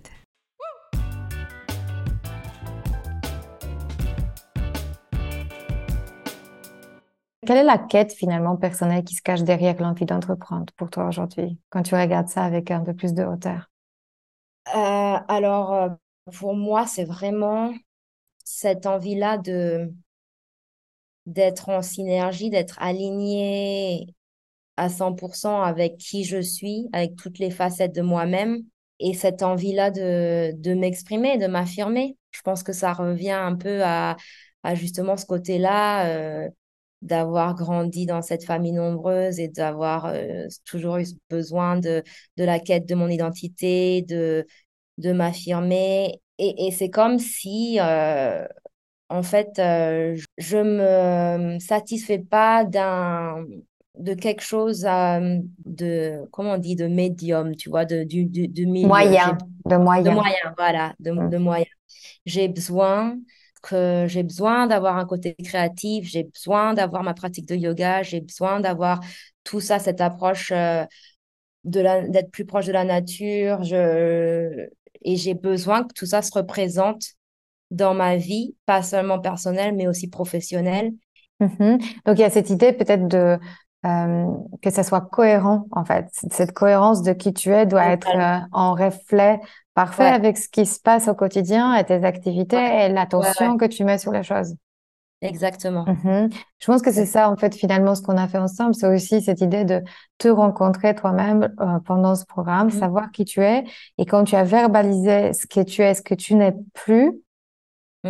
[7.48, 11.60] Quelle est la quête finalement personnelle qui se cache derrière l'envie d'entreprendre pour toi aujourd'hui,
[11.72, 13.72] quand tu regardes ça avec un peu plus de hauteur?
[14.76, 15.90] Euh, alors, euh,
[16.38, 17.74] pour moi, c'est vraiment
[18.46, 19.94] cette envie-là de
[21.26, 24.08] d'être en synergie, d'être aligné
[24.78, 28.64] à 100% avec qui je suis, avec toutes les facettes de moi-même
[29.00, 32.18] et cette envie-là de, de m'exprimer, de m'affirmer.
[32.32, 34.18] Je pense que ça revient un peu à,
[34.64, 36.50] à justement ce côté-là, euh,
[37.02, 42.04] d'avoir grandi dans cette famille nombreuse et d'avoir euh, toujours eu besoin de,
[42.38, 44.46] de la quête de mon identité, de,
[44.98, 46.22] de m'affirmer.
[46.40, 48.46] Et, et c'est comme si, euh,
[49.10, 53.46] en fait, euh, je me satisfais pas d'un
[53.96, 54.86] de quelque chose
[55.66, 59.76] de comment on dit de médium tu vois de du, du, du milieu Moyen, de
[59.76, 60.12] de moyen.
[60.12, 61.30] moyen voilà de, Mm.
[61.30, 61.66] de moyen
[62.26, 63.18] j'ai besoin
[63.62, 68.22] que j'ai besoin d'avoir un côté créatif j'ai besoin d'avoir ma pratique de yoga j'ai
[68.22, 69.00] besoin d'avoir
[69.43, 70.86] tout ça cette approche euh,
[71.63, 74.67] d'être plus proche de la nature je
[75.04, 77.04] et j'ai besoin que tout ça se représente
[77.72, 80.91] dans ma vie pas seulement personnelle mais aussi professionnelle
[81.39, 81.78] Mhm.
[82.06, 83.38] Donc il y a cette idée peut-être de
[83.86, 84.26] euh,
[84.62, 86.08] que ça soit cohérent en fait.
[86.32, 89.39] Cette cohérence de qui tu es doit être euh, en reflet
[89.78, 92.94] parfait ouais avec ce qui se passe au quotidien et tes activités ouais et ouais
[92.94, 94.56] l'attention que tu mets sur les choses.
[95.22, 96.30] exactement Mhm.
[96.60, 99.22] Je pense que c'est ça, en fait, finalement, ce qu'on a fait ensemble, c'est aussi
[99.22, 99.84] cette idée de
[100.18, 102.80] te rencontrer toi-même euh, pendant ce programme, Mhm.
[102.80, 103.63] savoir qui tu es.
[103.98, 107.13] Et quand tu as verbalisé ce que tu es, ce que tu n'es plus,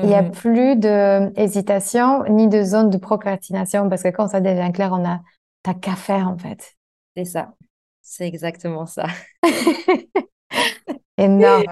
[0.01, 0.32] il n'y a Mhm.
[0.32, 5.06] plus de hésitation ni de zone de procrastination, parce que quand ça devient clair, on
[5.06, 5.21] a,
[5.63, 6.75] t'as qu'à faire, en fait.
[7.15, 7.53] c'est ça
[8.01, 9.08] c'est exactement ça
[11.17, 11.63] Énorme.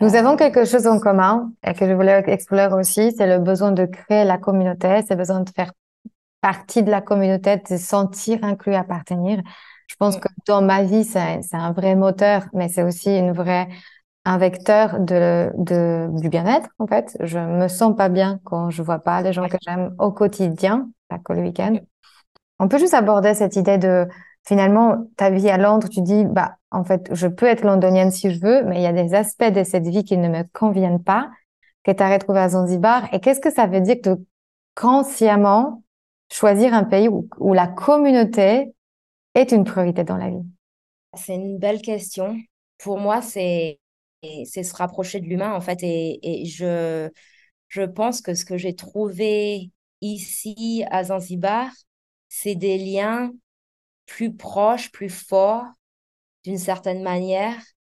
[0.00, 3.72] Nous avons quelque chose en commun et que je voulais explorer aussi, c'est le besoin
[3.72, 5.72] de créer la communauté, c'est le besoin de faire
[6.40, 9.42] partie de la communauté, de se sentir inclus, appartenir.
[9.88, 13.68] Je pense que dans ma vie, c'est, un vrai moteur, mais c'est aussi une vraie,
[14.24, 17.16] un vecteur de, de, du bien-être, en fait.
[17.20, 20.88] Je me sens pas bien quand je vois pas les gens que j'aime au quotidien,
[21.08, 21.76] pas que le week-end.
[22.58, 24.08] On peut juste aborder cette idée de,
[24.46, 28.34] finalement, ta vie à Londres, tu dis, bah, en fait, je peux être londonienne si
[28.34, 31.02] je veux, mais il y a des aspects de cette vie qui ne me conviennent
[31.02, 31.30] pas,
[31.84, 33.12] que tu as retrouvé à Zanzibar.
[33.14, 34.16] Et qu'est-ce que ça veut dire de
[34.74, 35.84] consciemment
[36.32, 38.74] choisir un pays où, la communauté
[39.34, 40.44] est une priorité dans la vie?
[41.16, 42.36] C'est une belle question.
[42.78, 43.78] Pour moi, c'est
[44.22, 45.78] se rapprocher de l'humain, en fait.
[45.82, 51.70] Et, je pense que ce que j'ai trouvé ici à Zanzibar,
[52.28, 53.32] c'est des liens
[54.06, 55.66] plus proches, plus forts,
[56.44, 57.56] d'une certaine manière.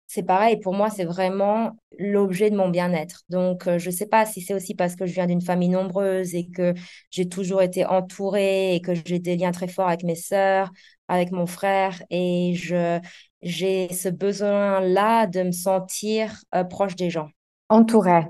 [0.08, 3.22] C'est pareil, pour moi, c'est vraiment l'objet de mon bien-être.
[3.28, 5.68] Donc, euh, je ne sais pas si c'est aussi parce que je viens d'une famille
[5.68, 6.74] nombreuse et que
[7.10, 10.70] j'ai toujours été entourée et que j'ai des liens très forts avec mes sœurs,
[11.08, 12.00] avec mon frère.
[12.10, 13.00] Et je,
[13.42, 17.28] j'ai ce besoin-là de me sentir euh, proche des gens,
[17.68, 18.26] Entouré.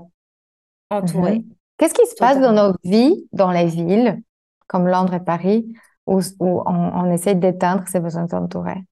[0.89, 1.53] entourée, Mhm.
[1.77, 4.21] Qu'est-ce qui se passe dans nos vies, dans les villes,
[4.67, 5.73] comme Londres et Paris,
[6.07, 6.73] où, où on,
[7.05, 8.83] on essaie d'éteindre ces besoins d'entourer?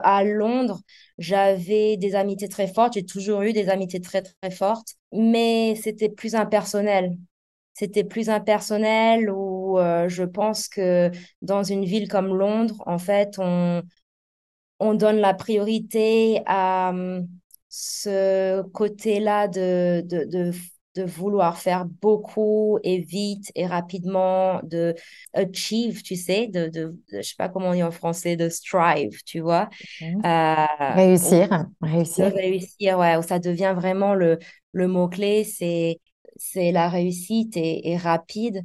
[0.00, 0.80] À Londres,
[1.18, 6.10] j'avais des amitiés très fortes, j'ai toujours eu des amitiés très, très fortes, mais c'était
[6.10, 7.16] plus impersonnel.
[7.74, 11.10] C'était plus impersonnel où euh, je pense que
[11.42, 13.82] dans une ville comme Londres, en fait, on,
[14.80, 17.28] on donne la priorité à hum,
[17.68, 20.52] ce côté-là de, de, de,
[20.96, 24.94] de vouloir faire beaucoup et vite et rapidement, de
[25.34, 28.48] achieve, tu sais, de, de, de- je sais pas comment on dit en français, de
[28.48, 29.68] strive, tu vois,
[30.24, 32.32] euh, Réussir, réussir.
[32.34, 34.38] réussir, ouais, où ça devient vraiment le,
[34.72, 36.00] le mot-clé, c'est
[36.38, 38.62] c'est la réussite est, rapide,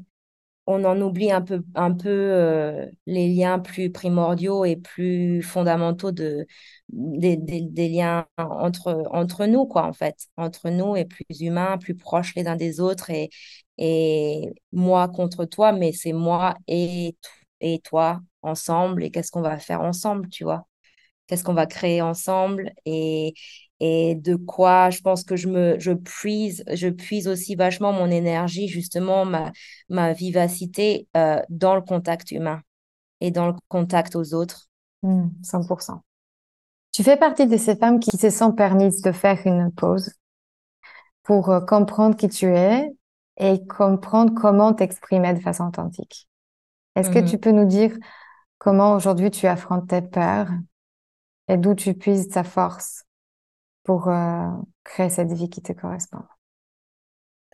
[0.67, 6.11] on en oublie un peu, un peu euh, les liens plus primordiaux et plus fondamentaux
[6.11, 6.45] de,
[6.89, 11.95] des, des, liens entre, entre nous, quoi, en fait, entre nous et plus humains, plus
[11.95, 13.29] proches les uns des autres et,
[13.77, 17.15] et moi contre toi, mais c'est moi et,
[17.59, 20.67] et toi ensemble et qu'est-ce qu'on va faire ensemble, tu vois.
[21.27, 23.33] Qu'est-ce qu'on va créer ensemble et,
[23.83, 28.11] et de quoi je pense que je me je puise je puise aussi vachement mon
[28.11, 29.51] énergie justement ma
[29.89, 32.61] ma vivacité euh, dans le contact humain
[33.21, 34.69] et dans le contact aux autres.
[35.03, 35.99] 100% mmh,
[36.91, 40.11] tu fais partie de ces femmes qui se sont permises de faire une pause
[41.23, 42.87] pour euh, comprendre qui tu es
[43.37, 46.27] et comprendre comment t'exprimer de façon authentique.
[46.95, 47.97] Est-ce que tu mmh peux nous dire
[48.59, 50.49] comment aujourd'hui tu affrontes tes peurs
[51.47, 53.05] et d'où tu puises ta force?
[53.91, 54.47] Pour euh,
[54.85, 56.23] créer cette vie qui te correspond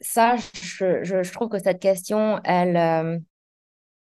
[0.01, 3.17] Ça, je, trouve que cette question, elle euh,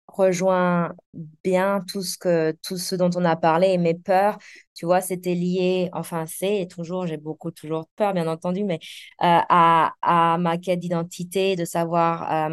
[0.09, 0.97] rejoint
[1.45, 3.69] bien tout ce, que, tout ce dont on a parlé.
[3.69, 4.39] Et mes peurs,
[4.75, 8.81] tu vois, c'était lié, enfin, c'est toujours, j'ai beaucoup toujours peur, bien entendu, mais
[9.23, 12.51] euh, à, ma quête d'identité, de savoir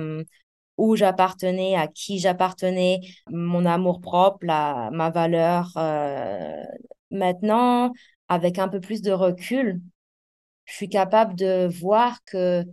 [0.77, 2.99] où j'appartenais, à qui j'appartenais,
[3.31, 5.71] mon amour propre, ma valeur
[7.11, 7.93] Maintenant,
[8.29, 9.81] avec un peu plus de recul,
[10.65, 12.65] je suis capable de voir que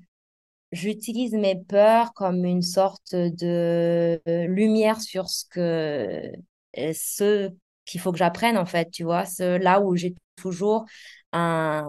[0.73, 6.33] j'utilise mes peurs comme une sorte de lumière sur ce que
[6.77, 7.51] ce
[7.85, 10.85] qu'il faut que j'apprenne en fait, tu vois, ce, là où j'ai toujours
[11.33, 11.87] un,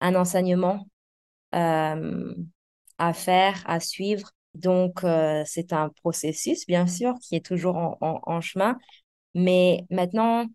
[0.00, 0.88] un enseignement
[1.54, 2.34] euh,
[2.98, 4.30] à faire, à suivre.
[4.54, 8.78] Donc, euh, c'est un processus, bien sûr, qui est toujours en, en chemin.
[9.34, 10.46] Mais maintenant,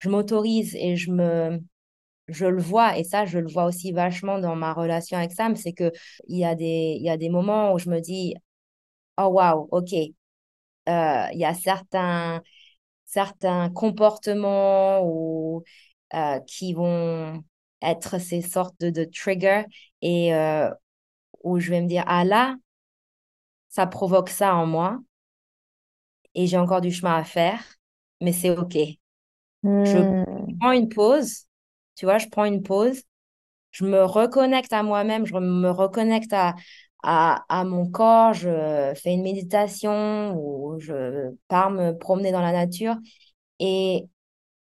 [0.00, 1.60] je m'autorise et je me
[2.32, 5.56] je le vois et ça je le vois aussi vachement dans ma relation avec Sam
[5.56, 5.92] c'est que
[6.28, 8.34] il y a des y a des moments où je me dis
[9.18, 9.92] oh waouh ok
[10.88, 12.42] euh, il y a certains
[13.06, 15.64] certains comportements ou
[16.14, 17.42] euh, qui vont
[17.82, 19.64] être ces sortes de, de triggers
[20.02, 20.70] et euh,
[21.44, 22.56] où je vais me dire ah là
[23.70, 25.00] ça provoque ça en moi
[26.34, 27.62] et j'ai encore du chemin à faire
[28.20, 28.76] mais c'est ok
[29.82, 30.60] je Hmm.
[30.60, 31.46] prends une pause,
[32.00, 33.02] tu vois, je prends une pause,
[33.72, 36.54] je me reconnecte à moi-même, je me reconnecte à,
[37.02, 42.52] à, à, mon corps, je fais une méditation ou je pars me promener dans la
[42.52, 42.96] nature.
[43.60, 44.06] Et,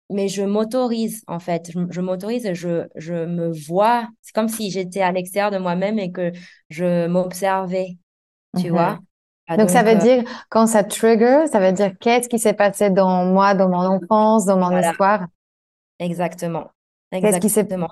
[0.09, 4.09] mais je m'autorise, en fait, je, m'autorise et je, je me vois.
[4.21, 6.31] C'est comme si j'étais à l'extérieur de moi-même et que
[6.69, 7.97] je m'observais,
[8.55, 8.71] tu Mhm.
[8.71, 9.01] vois?
[9.47, 12.53] Ah, Donc, ça veut euh, dire, quand ça trigger, ça veut dire qu'est-ce qui s'est
[12.53, 15.27] passé dans moi, dans mon enfance, dans mon voilà, histoire?
[15.99, 16.73] exactement.
[17.19, 17.67] Qu'est-ce qui s'est...
[17.67, 17.89] Exactement.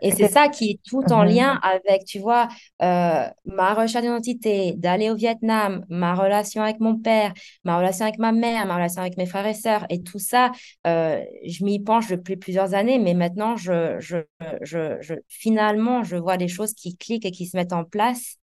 [0.00, 1.28] Et c'est ça qui est tout en Mhm.
[1.28, 2.48] lien avec, tu vois,
[2.82, 7.32] euh, ma recherche d'identité, d'aller au Vietnam, ma relation avec mon père,
[7.64, 9.86] ma relation avec ma mère, ma relation avec mes frères et sœurs.
[9.90, 10.52] Et tout ça,
[10.86, 14.18] euh, je m'y penche depuis plusieurs années, mais maintenant, je, je,
[14.62, 18.36] je, je, finalement, je vois des choses qui cliquent et qui se mettent en place.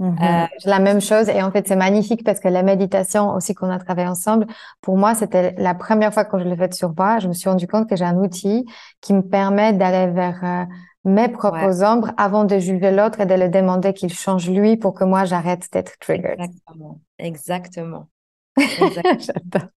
[0.00, 0.46] Euh.
[0.58, 3.70] J'ai La même chose et en fait c'est magnifique parce que la méditation aussi qu'on
[3.70, 4.46] a travaillé ensemble,
[4.80, 7.48] pour moi c'était la première fois que je l'ai faite sur moi, je me suis
[7.48, 8.64] rendu compte que j'ai un outil
[9.00, 10.64] qui me permet d'aller vers euh,
[11.04, 14.76] mes ouais, propres ombres avant de juger l'autre et de le demander qu'il change lui
[14.76, 16.40] pour que moi j'arrête d'être triggered.
[16.40, 18.08] exactement, exactement,
[18.56, 19.18] exactement.
[19.18, 19.68] J'adore.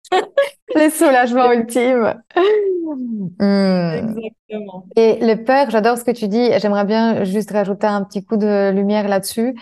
[0.75, 2.21] Le soulagement ultime.
[3.39, 4.17] Hmm.
[4.17, 4.85] Exactement.
[4.95, 6.49] Et le peur, j'adore ce que tu dis.
[6.59, 9.55] J'aimerais bien juste rajouter un petit coup de lumière là-dessus.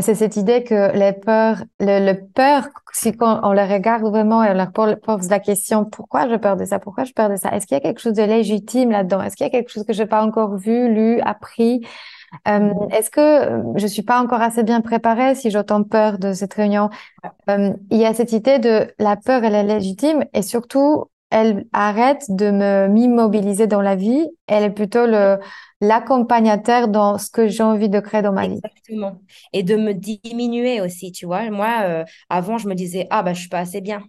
[0.00, 4.44] C'est cette idée que les peurs, le, le peur, si quand on les regarde vraiment
[4.44, 6.78] et on leur pose la question, pourquoi je peur de ça?
[6.78, 7.50] Pourquoi je peur de ça?
[7.50, 9.22] Est-ce qu'il y a quelque chose de légitime là-dedans?
[9.22, 11.80] Est-ce qu'il y a quelque chose que je n'ai pas encore vu, lu, appris?
[12.46, 16.32] Euh, est-ce que euh, je suis pas encore assez bien préparée si j'entends peur de
[16.32, 16.90] cette réunion?
[17.48, 21.66] Euh, il y a cette idée de la peur, elle est légitime et surtout, elle
[21.72, 24.28] arrête de me m'immobiliser dans la vie.
[24.46, 25.38] Elle est plutôt le
[25.80, 28.62] l'accompagnateur dans ce que j'ai envie de créer dans ma vie.
[28.62, 29.20] Exactement.
[29.52, 31.50] Et de me diminuer aussi, tu vois.
[31.50, 34.02] Moi, euh, avant, je me disais, ah, bah, je suis pas assez bien.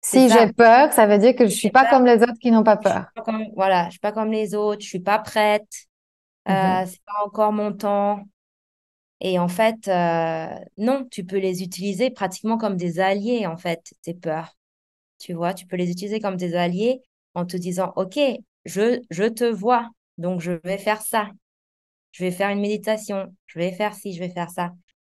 [0.00, 2.50] Si j'ai peur, ça veut dire que je suis pas peur, comme les autres qui
[2.52, 3.06] n'ont pas je peur.
[3.14, 5.68] pas comme, voilà, je suis pas comme les autres, je suis pas prête,
[6.46, 6.82] Mhm.
[6.82, 8.24] euh, c'est pas encore mon temps.
[9.20, 13.94] Et en fait, euh, non, tu peux les utiliser pratiquement comme des alliés, en fait,
[14.02, 14.56] tes peurs.
[15.18, 17.02] Tu vois, tu peux les utiliser comme des alliés
[17.34, 18.18] en te disant, OK,
[18.66, 19.90] je, je te vois,
[20.22, 21.26] donc je vais faire ça.
[22.12, 24.70] Je vais faire une méditation, je vais faire ci, je vais faire ça.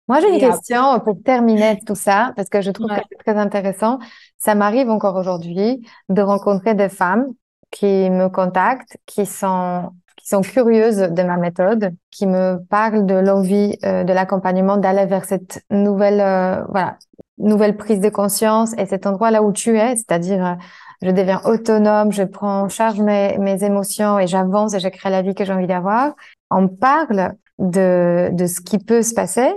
[0.09, 3.37] Moi, j'ai une question pour terminer tout ça, parce que je trouve que c'est très
[3.37, 3.99] intéressant.
[4.37, 7.27] Ça m'arrive encore aujourd'hui de rencontrer des femmes
[7.71, 13.15] qui me contactent, qui sont, qui sont curieuses de ma méthode, qui me parlent de
[13.15, 16.99] l'envie euh, de l'accompagnement d'aller vers cette nouvelle, euh, voilà,
[17.39, 20.55] nouvelle prise de conscience et cet endroit là où tu es, c'est-à-dire euh,
[21.03, 25.23] je deviens autonome, je prends en charge mes, émotions et j'avance et je crée la
[25.23, 26.15] vie que j'ai envie d'avoir.
[26.51, 29.53] On parle de, de ce qui peut se passer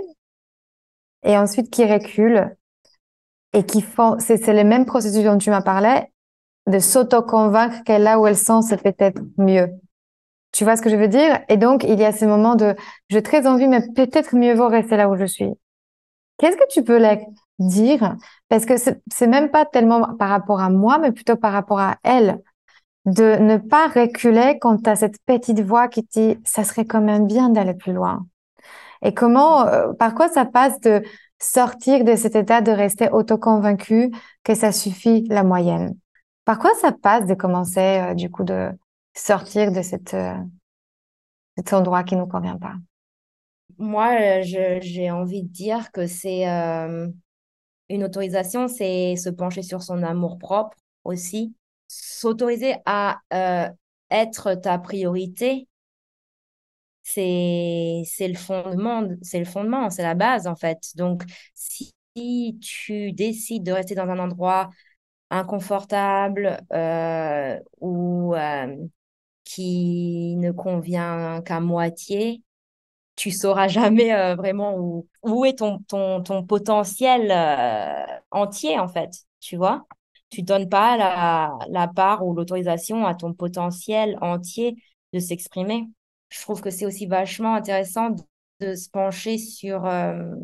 [1.24, 2.56] et ensuite qui recule
[3.52, 6.02] et qui font, c'est, c'est le même processus dont tu m'as parlé,
[6.66, 9.68] de s'auto-convaincre qu'elle là où elle sent, c'est peut-être mieux.
[10.52, 11.40] Tu vois ce que je veux dire?
[11.48, 12.74] Et donc, il y a ces moments de,
[13.08, 15.50] j'ai très envie, mais peut-être mieux vaut rester là où je suis.
[16.38, 17.18] Qu'est-ce que tu peux leur
[17.58, 18.16] dire?
[18.48, 21.96] Parce que c'est, même pas tellement par rapport à moi, mais plutôt par rapport à
[22.02, 22.40] elle.
[23.04, 27.26] De ne pas reculer quand as cette petite voix qui dit, ça serait quand même
[27.26, 28.26] bien d'aller plus loin.
[29.02, 31.02] Et comment, euh, par quoi ça passe de
[31.38, 34.10] sortir de cet état de rester auto-convaincu
[34.42, 35.94] que ça suffit la moyenne?
[36.44, 38.70] Par quoi ça passe de commencer, euh, du coup, de
[39.14, 40.34] sortir de cette, euh,
[41.56, 42.74] cet endroit qui nous convient pas?
[43.78, 46.46] Moi, j'ai envie de dire que c'est
[47.88, 51.54] une autorisation, c'est se pencher sur son amour-propre aussi.
[51.88, 53.68] S'autoriser à euh,
[54.10, 55.68] être ta priorité,
[57.02, 60.78] c'est le fondement, c'est le fondement, c'est la base en fait.
[60.96, 61.22] Donc,
[61.54, 61.94] si
[62.60, 64.70] tu décides de rester dans un endroit
[65.30, 68.76] inconfortable euh, ou euh,
[69.44, 72.42] qui ne convient qu'à moitié,
[73.16, 78.88] tu sauras jamais euh, vraiment où, où est ton, ton, ton potentiel euh, entier, en
[78.88, 79.10] fait,
[79.40, 79.86] tu vois?
[80.30, 84.76] Tu donnes pas la, la part ou l'autorisation à ton potentiel entier
[85.12, 85.84] de s'exprimer.
[86.28, 88.10] Je trouve que c'est aussi vachement intéressant
[88.60, 90.34] de, se pencher sur, euh,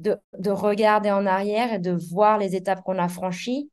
[0.00, 3.70] de, de regarder en arrière et de voir les étapes qu'on a franchies.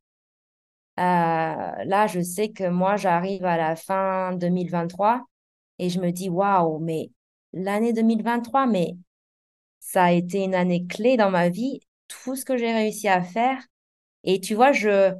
[0.97, 5.25] Là, je sais que moi, j'arrive à la fin 2023
[5.79, 7.09] et je me dis, waouh, mais
[7.55, 8.97] l'année 2023, mais
[9.79, 13.21] ça a été une année clé dans ma vie, tout ce que j'ai réussi à
[13.23, 13.59] faire.
[14.23, 15.13] Et tu vois, je,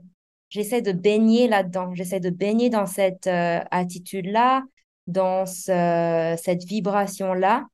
[0.49, 4.63] j'essaie de baigner là-dedans, j'essaie de baigner dans cette euh, attitude-là,
[5.07, 7.65] dans ce- cette vibration-là,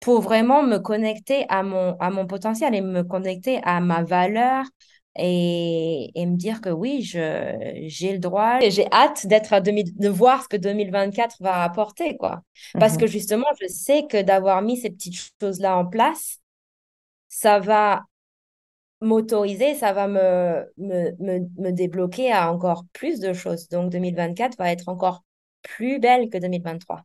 [0.00, 4.64] pour vraiment me connecter à mon, à mon potentiel et me connecter à ma valeur
[5.18, 9.60] et, et me dire que oui, je, j'ai le droit et j'ai hâte d'être à
[9.60, 12.42] 2000 de voir ce que 2024 va apporter, quoi.
[12.78, 13.08] Parce que Mhm.
[13.08, 16.38] justement, je sais que d'avoir mis ces petites choses-là en place,
[17.28, 18.04] ça va
[19.00, 23.68] m'autoriser, ça va me, me, me, me débloquer à encore plus de choses.
[23.68, 25.24] Donc 2024 va être encore
[25.62, 27.02] plus belle que 2023.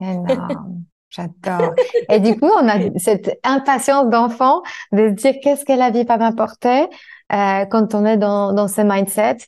[0.00, 0.86] Énorme.
[1.10, 1.74] J'adore.
[2.08, 6.04] Et du coup, on a cette impatience d'enfant de se dire qu'est-ce que la vie
[6.04, 6.86] va m'apporter
[7.32, 9.38] euh, quand on est dans, dans ce mindset.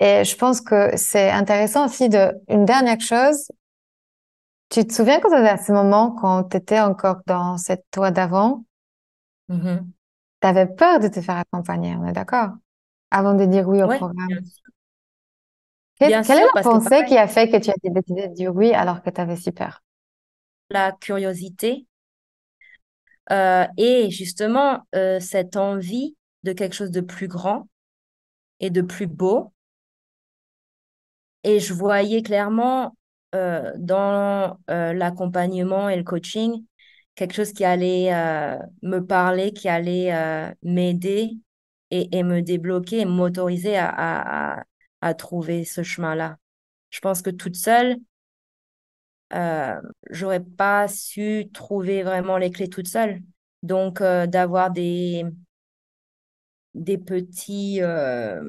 [0.00, 3.48] Et je pense que c'est intéressant aussi de, une dernière chose.
[4.70, 8.64] Tu te souviens quand à ce moment, quand tu étais encore dans cette toi d'avant,
[9.48, 9.92] Mhm.
[10.40, 12.50] tu avais peur de te faire accompagner, on est d'accord?
[13.10, 14.28] Avant de dire oui au Ouais, programme.
[15.98, 18.72] Quelle, est la que pensée qui a fait que tu as décidé de dire oui
[18.72, 19.83] alors que tu avais si peur?
[20.70, 21.86] La curiosité
[23.32, 27.68] euh, et justement euh, cette envie de quelque chose de plus grand
[28.60, 29.52] et de plus beau.
[31.44, 32.96] Et je voyais clairement
[33.34, 36.64] euh, dans l'accompagnement et le coaching
[37.14, 38.10] quelque chose qui allait
[38.82, 40.12] me parler, qui allait
[40.62, 41.30] m'aider
[41.90, 44.64] et, et me débloquer et m'autoriser à,
[45.00, 46.38] à trouver ce chemin-là.
[46.90, 47.96] Je pense que toute seule,
[49.34, 49.80] euh,
[50.10, 53.22] j'aurais pas su trouver vraiment les clés toute seule.
[53.62, 55.24] Donc, euh, d'avoir des,
[56.74, 58.40] des petits euh,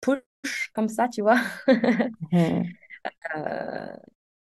[0.00, 1.40] push comme ça, tu vois,
[3.36, 3.86] euh,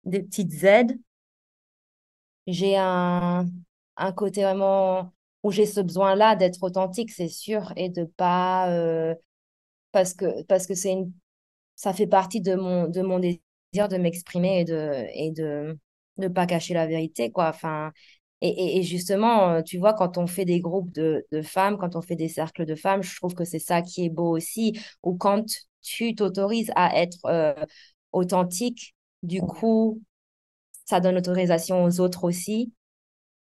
[0.06, 1.00] des petites aides.
[2.48, 3.46] J'ai un,
[3.98, 5.14] un côté vraiment
[5.44, 8.68] où j'ai ce besoin-là d'être authentique, c'est sûr, et de pas
[9.92, 11.14] parce que parce que c'est une
[11.76, 13.40] ça fait partie de mon de mon désir
[13.74, 15.78] de m'exprimer et de et de
[16.18, 17.50] ne pas cacher la vérité, quoi.
[17.50, 17.92] Enfin,
[18.42, 21.78] et, et, et justement, euh, tu vois, quand on fait des groupes de, de femmes,
[21.78, 24.36] quand on fait des cercles de femmes, je trouve que c'est ça qui est beau
[24.36, 25.46] aussi, ou quand
[25.82, 27.54] tu t'autorises à être euh,
[28.12, 30.02] authentique, du coup,
[30.86, 32.74] ça donne autorisation aux autres aussi.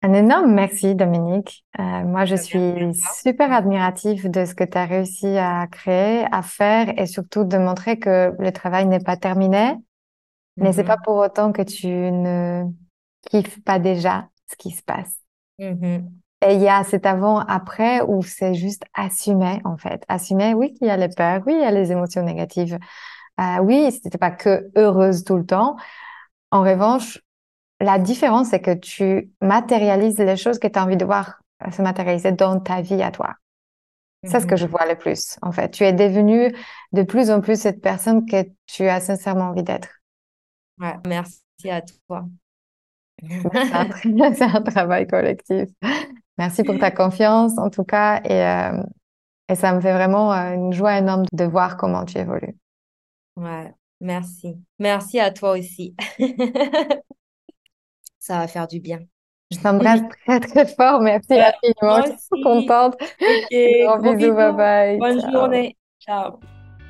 [0.02, 1.64] Un énorme merci, Dominique.
[1.78, 6.40] Euh, moi, je suis super admirative de ce que tu as réussi à créer, à
[6.42, 9.74] faire et surtout de montrer que le travail n'est pas terminé,
[10.60, 11.04] mais c'est pas Mhm.
[11.04, 12.64] pour autant que tu ne
[13.30, 15.14] kiffes pas déjà ce qui se passe.
[15.58, 16.20] Mhm.
[16.46, 20.04] Et il y a cet avant-après où c'est juste assumer, en fait.
[20.08, 22.78] Assumer, oui, qu'il y a les peurs, oui, il y a les émotions négatives,
[23.40, 25.76] Euh, oui, c'était pas que heureuse tout le temps.
[26.52, 27.20] En revanche,
[27.80, 31.40] la différence, c'est que tu matérialises les choses que tu as envie de voir
[31.72, 33.36] se matérialiser dans ta vie à toi.
[34.24, 34.58] C'est ce que Mhm.
[34.58, 35.70] je vois le plus, en fait.
[35.70, 36.54] Tu es devenue
[36.92, 39.99] de plus en plus cette personne que tu as sincèrement envie d'être.
[40.80, 42.26] Ouais, merci à toi.
[43.22, 45.68] C'est un, travail collectif.
[46.38, 48.82] Merci pour ta confiance, en tout cas, et, euh,
[49.48, 52.56] et ça me fait vraiment euh, une joie énorme de voir comment tu évolues.
[53.36, 54.56] Ouais, merci.
[54.78, 55.94] Merci à toi aussi.
[58.18, 59.00] Ça va faire du bien.
[59.50, 61.00] Je t'embrasse très, très fort.
[61.00, 62.02] Merci infiniment.
[62.06, 62.94] Je suis contente.
[63.00, 64.98] Ok, Gros gros bisous, bye bye.
[64.98, 65.32] Bonne Ciao.
[65.32, 65.76] journée.
[66.00, 66.40] Ciao.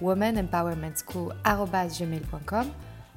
[0.00, 2.70] womanempowermentschool.com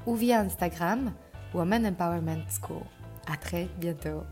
[0.05, 1.13] ou via Instagram
[1.53, 2.83] Woman Empowerment School.
[3.27, 4.23] À très bientôt.